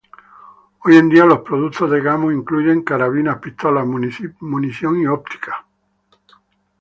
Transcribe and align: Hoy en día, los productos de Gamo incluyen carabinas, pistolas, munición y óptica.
Hoy 0.83 0.95
en 0.97 1.09
día, 1.09 1.25
los 1.25 1.41
productos 1.41 1.91
de 1.91 2.01
Gamo 2.01 2.31
incluyen 2.31 2.81
carabinas, 2.81 3.37
pistolas, 3.37 3.85
munición 3.85 4.99
y 4.99 5.05
óptica. 5.05 5.63